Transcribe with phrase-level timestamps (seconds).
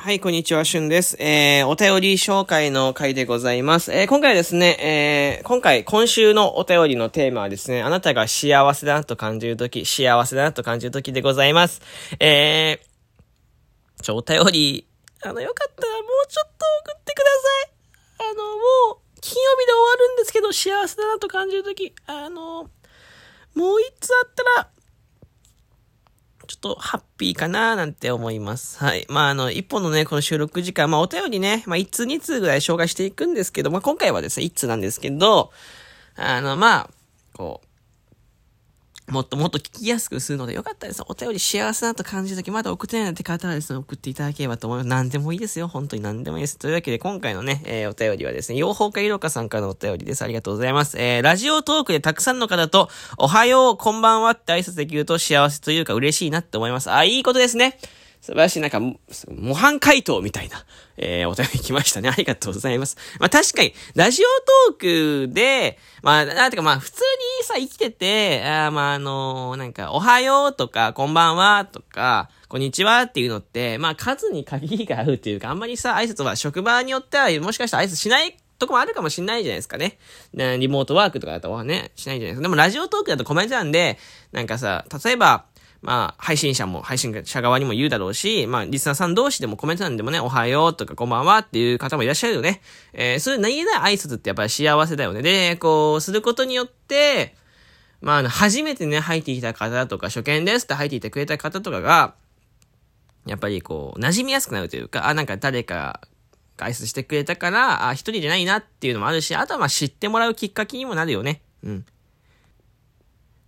[0.00, 1.16] はい、こんにちは、しゅんです。
[1.18, 3.92] えー、お便り紹介の回でございます。
[3.92, 11.82] えー、今回はですね、えー、今回、今週のお便りのテーマはですね、あなたが幸せだなと感じるとき、幸せだなと感じるときでございます。
[12.20, 14.86] えー、ちょ、お便り、
[15.24, 17.24] あの、よかったらもうちょっと送ってくだ
[18.20, 18.30] さい。
[18.30, 22.70] あの、もう、金曜日で終わるんですけど、幸せだなと感じるとき、あの、
[23.56, 24.68] もう一つあったら、
[26.48, 28.82] ちょっとハッピーかななんて思います。
[28.82, 29.04] はい。
[29.10, 35.52] まあ、あの、一本のね、この収録時間、まあ、お便りね、まあ、一通二通ぐらい紹介していくんですけど、まあ、今回はですね、一通なんですけど、
[36.16, 36.90] あの、まあ、
[37.34, 37.67] こう、
[39.12, 41.02] もっともっと聞きやすくするのでよかったです。
[41.06, 44.88] お便り幸せだと感じるとき、まだ送ってないなんて方はですね、送っていただければと思います。
[44.88, 45.68] 何でもいいですよ。
[45.68, 46.58] 本当に何でもいいです。
[46.58, 50.22] というわけで、今回のね、えー、お便りはですね、養蜂家いろかさんからのお便りです。
[50.22, 50.98] ありがとうございます。
[50.98, 56.90] えー、ラジオトークでたくさんの方と、おはよう、こんばんはって挨拶できると幸せというか嬉しいなって思います。
[56.90, 57.78] あ、いいことですね。
[58.20, 60.64] 素晴らしい、なんか、模範回答みたいな、
[60.96, 62.08] えー、お便り来ましたね。
[62.08, 62.96] ありがとうございます。
[63.20, 64.26] まあ確かに、ラジオ
[64.70, 67.02] トークで、まあ、なんていうかまあ普通
[67.40, 79.98] にさ、生きてて、あまああのー、なんか、おはようとか、こんばんはとか、こんにちはっていうのって、まあ数に限りがあるっていうか、あんまりさ、挨拶は職場によっては、もしかしたら挨拶しないとこもあるかもしんないじゃないですかね。
[80.34, 82.42] リモートワークとかだとね、しないじゃないですか。
[82.42, 83.98] でもラジオトークだとコメントなんで、
[84.32, 85.44] なんかさ、例えば、
[85.80, 92.60] まあ、配信者も、配信者側にも言うだろうし、まあ、リスナーさん同士でもコメント欄でもね、おはようとかこんばんはっていう方もいらっしゃるよね。
[92.92, 95.22] えー、そういう何気ない挨拶ってやっぱり幸せだよね。
[95.22, 97.36] で、こう、することによって、
[98.00, 102.14] まあ、初めてね、入ってきた方とか、初見ですって入ってきてくれた方とかが、
[103.26, 106.00] やっぱりこう、馴染みやすくなるというか、あ、なんか誰か
[106.56, 111.42] が挨拶してくれたから、あ、一人じゃないなっていうのもあるし、あとはまあ知ってもらうきっかけにもなるよね。
[111.62, 111.86] うん。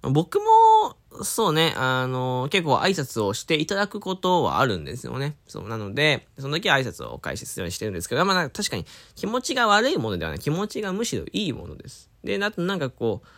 [0.03, 5.37] 僕も、そうね、あの、結構挨拶をしていただくことはあるんですよね。
[5.47, 10.41] そう、なので、その時は挨拶を開始するようにしてるんですけど、まあ確かに気持ちが悪いものではない。
[10.41, 12.11] 気持ちがむしろいいものです。
[12.25, 13.29] で、なとなんかこう、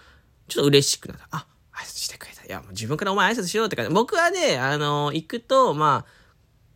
[0.48, 1.26] ちょっと嬉しくなった。
[1.31, 2.44] あ、挨拶してくれた。
[2.44, 6.22] いや、もう自分からお前挨拶しようってか、僕はね、あの、行くと、まあ、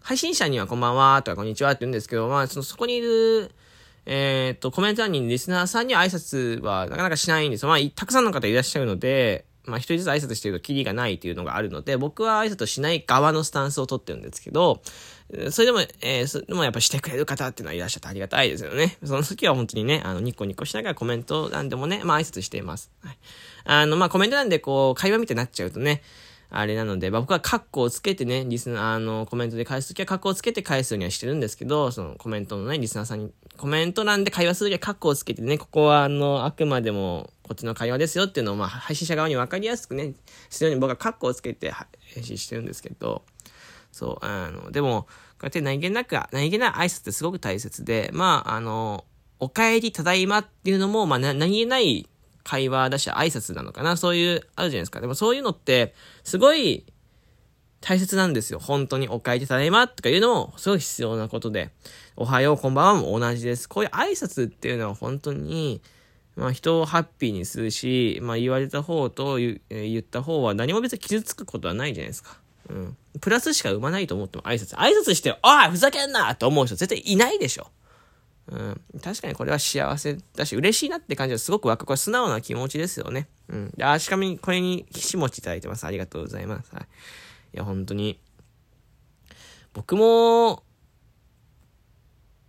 [0.01, 3.51] 配信者にはこんばんはとかこんにちはって言うんですけど、まあ、その、そこにいる、
[4.07, 7.67] えっ、と、コメント欄にリスナーさんには挨拶はなかなかしないんです。
[7.67, 14.81] まあ、たくさんの方いらっしゃるので、まあ一人ずつ挨拶してるとキリがないっていうのがあるので、僕は挨拶しない側のスタンスをとってるんですけど、
[15.51, 18.97] それでも、えー、それでもやっぱしてくれる方っていうのはいらっしゃってありがたいですよね。
[19.05, 22.91] その時は本当にね、あの、ニコニコしながらコメントなんでもね、まあ挨拶しています。
[23.03, 23.19] はい。
[23.65, 26.03] あの、まあコメントなんでこう、会話みたいになっちゃうとね、
[26.49, 40.15] あれなので、まあ、僕はカッコをつけてね、リスナー、あの、コメントで返すときはカッコをつけて返すようにはしてるんですけど、そのコメントのね、リスナーさんに、コメント欄で会話するときはカッコをつけてね、ここはあの、あくまでもこっちの会話ですよっていうのを、まあ、配信者側に分かりやすくね、
[40.51, 41.87] するように僕はカッコをつけて配
[42.23, 43.23] 信してるんですけど、
[43.93, 45.09] そう、あの、でも、こ
[45.43, 49.05] うやって何気なく、何気ない挨拶ってすごく大切で、まあ、あの、
[49.39, 52.09] お帰り、ただいまっていうのも、まあ、何気ない
[52.43, 55.01] 会話だし、挨拶なのかなそういう、あるじゃないですか。
[55.01, 56.85] でもそういうのって、すごい、
[57.81, 58.59] 大切なんですよ。
[58.59, 61.71] 本当にお帰りただいまとかいうのもすごい必要なことで、
[62.17, 63.69] おはよう、こんばんはも同じです。
[63.69, 65.81] こういう挨拶っていうのは本当に、
[66.37, 69.59] まあ人をハッピーにするし、まあ言われた方と言
[69.99, 72.39] った方は何も別に傷つくことはないじゃないですか。
[72.69, 72.97] うん。
[73.21, 74.77] プラスしか生まないと思っても挨拶。
[74.77, 77.69] 挨拶して、ああふざけんなと思う人絶対いないでしょ。
[78.49, 78.81] うん。
[79.03, 83.29] 確かにこれは幸せだし、嬉しいなって感じはすごくわかこれ素直な気持ちですよね。
[83.49, 83.73] うん。
[83.77, 85.85] で、あ、しかもこれにひしもちいただいてます。
[85.85, 86.75] ありがとうございます。
[86.75, 86.85] はい。
[87.55, 88.21] いや、本当に。
[89.73, 90.63] 僕も、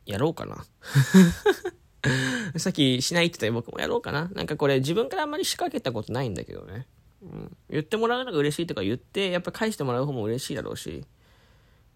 [0.05, 0.65] やろうかな。
[2.57, 4.29] さっきしないって言ったら僕もやろうかな。
[4.33, 6.87] なんかこれ自分からあんまり仕掛けたことないんだけどね。
[7.21, 11.03] うん、言ってもらうのが嬉しいとか言って、やっぱ返してもらう方も嬉しいだろうし。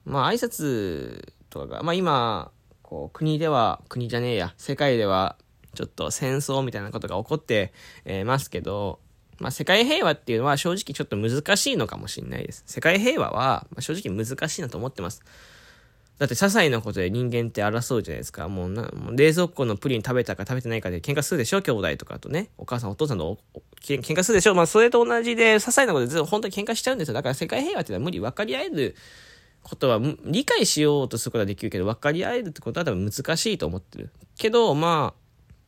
[0.06, 2.52] まあ挨拶とかが、まあ今、
[2.82, 5.38] こう国では、国じゃねえや、世界では
[5.76, 7.74] ちょっと戦争みたいなことが起こって、
[8.06, 9.00] え、ますけど、
[9.40, 12.64] まあ、世界平和っていうのは正直ちょっと難しいのかもしれないです。
[12.68, 15.24] 世界平和は、正直難しいなと思ってます。
[16.22, 18.48] だって些細なことで人間って争うじゃないですか。
[18.48, 21.64] もうな、もう冷蔵庫のプリン食べたか食べてないかで喧嘩するでしょ？
[21.64, 22.52] 兄弟とかとね。
[22.60, 23.40] お母さんお父さんと
[23.82, 24.54] 喧嘩するでしょ？
[24.54, 27.16] まあそれと同じで、些細なことで本当に喧嘩しちゃうんですよ。
[27.16, 28.96] だから世界平和っていうのは無理分かり合える
[29.64, 34.12] ことは、理解しようとすることはできるけど、分かり合えるってことは多分難しいと思ってる。
[34.38, 35.16] けど、ま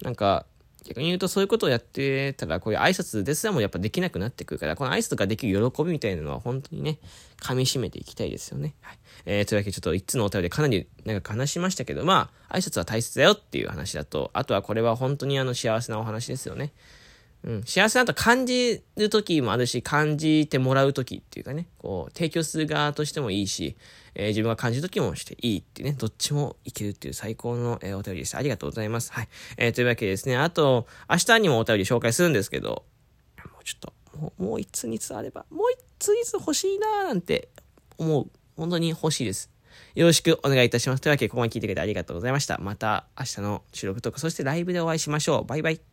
[0.01, 0.45] あ、なんか、
[0.83, 6.99] 逆に言うとそういうことをやってたら、こういう挨拶ですらもやっぱできなくなってくるから、この挨拶ができる喜びみたいなのは本当にね、
[7.41, 8.75] 噛み締めていきたいですよね。
[8.81, 8.97] はい。
[9.25, 16.73] えー、というわけでちょっと一つのお便りでかなりなんか話しましたけど、まあ、挨拶は大切だよっていう話だと、あとはこれは本当にあの幸せなお話ですよね。
[17.45, 23.75] うん、幸せだと感じる時もあるし、感じてもらう時っていうかね、こう、提供する側としてもいいし、
[24.15, 28.37] えー、自分が感じる時もしていいってね、どっちもいけるっていう最高の、えー、お便りです。
[28.37, 29.11] ありがとうございます。
[29.11, 29.27] はい。
[29.57, 32.85] えー、というわけでですね、あと、明日にもお便り紹介するんですけど、
[33.43, 37.49] もうちょっと、もう、もう一通二通あれば、もう一通二通欲しいなーなんて
[37.97, 38.29] 思う。
[38.55, 39.49] 本当に欲しいです。
[39.95, 41.01] よろしくお願いいたします。
[41.01, 42.57] というわけで、ここまで聞いてくれてありがとうございました。
[42.59, 45.45] また明日の収録とか、そしてライブでお会いしましょう。
[45.45, 45.92] バイバイ。